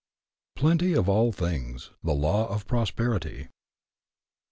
[0.55, 3.49] PLENTY OF ALL THINGS THE LAW OF PROSPERITY.